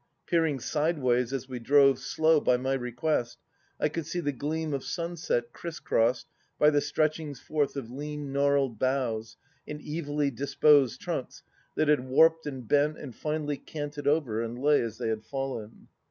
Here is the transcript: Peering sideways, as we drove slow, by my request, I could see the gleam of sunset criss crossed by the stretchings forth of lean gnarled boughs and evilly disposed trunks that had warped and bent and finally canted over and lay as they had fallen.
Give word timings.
Peering 0.25 0.59
sideways, 0.59 1.31
as 1.31 1.47
we 1.47 1.59
drove 1.59 1.99
slow, 1.99 2.39
by 2.41 2.57
my 2.57 2.73
request, 2.73 3.37
I 3.79 3.87
could 3.87 4.07
see 4.07 4.19
the 4.19 4.31
gleam 4.31 4.73
of 4.73 4.83
sunset 4.83 5.53
criss 5.53 5.79
crossed 5.79 6.25
by 6.57 6.71
the 6.71 6.81
stretchings 6.81 7.39
forth 7.39 7.75
of 7.75 7.91
lean 7.91 8.33
gnarled 8.33 8.79
boughs 8.79 9.37
and 9.67 9.79
evilly 9.79 10.31
disposed 10.31 11.01
trunks 11.01 11.43
that 11.75 11.87
had 11.87 12.09
warped 12.09 12.47
and 12.47 12.67
bent 12.67 12.97
and 12.97 13.15
finally 13.15 13.57
canted 13.57 14.07
over 14.07 14.41
and 14.41 14.57
lay 14.57 14.81
as 14.81 14.97
they 14.97 15.09
had 15.09 15.23
fallen. 15.23 15.87